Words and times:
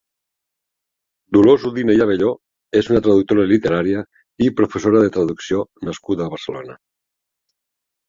Dolors 1.37 1.65
Udina 1.71 1.97
i 1.99 2.01
Abelló 2.07 2.31
és 2.81 2.91
una 2.95 3.03
traductora 3.09 3.47
literària 3.53 4.03
i 4.49 4.51
professora 4.63 5.07
de 5.07 5.15
traducció 5.21 5.65
nascuda 5.91 6.27
a 6.31 6.37
Barcelona. 6.37 6.83